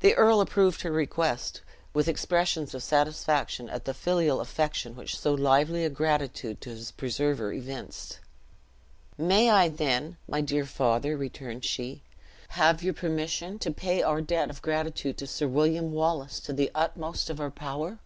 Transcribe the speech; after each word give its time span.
The 0.00 0.12
earl 0.16 0.42
approved 0.42 0.82
her 0.82 0.92
request, 0.92 1.62
with 1.94 2.06
expressions 2.06 2.74
of 2.74 2.82
satisfaction 2.82 3.70
at 3.70 3.86
the 3.86 3.94
filial 3.94 4.42
affection 4.42 4.94
which 4.94 5.18
so 5.18 5.32
lively 5.32 5.82
a 5.82 5.88
gratitude 5.88 6.60
to 6.60 6.68
his 6.68 6.90
preserver 6.90 7.54
evinced. 7.54 8.18
"May 9.16 9.48
I, 9.50 9.70
then, 9.70 10.18
my 10.28 10.42
dear 10.42 10.66
father," 10.66 11.16
returned 11.16 11.64
she, 11.64 12.02
"have 12.48 12.82
your 12.82 12.92
permission 12.92 13.58
to 13.60 13.70
pay 13.70 14.02
our 14.02 14.20
debt 14.20 14.50
of 14.50 14.60
gratitude 14.60 15.16
to 15.16 15.26
Sir 15.26 15.48
William 15.48 15.90
Wallace 15.90 16.38
to 16.40 16.52
the 16.52 16.70
utmost 16.74 17.30
of 17.30 17.40
our 17.40 17.50
power?" 17.50 17.98